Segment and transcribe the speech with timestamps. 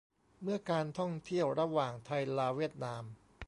[0.41, 3.03] เมื่อการท่องเที่ยวระหว่าง ไทยลาวเวียดนาม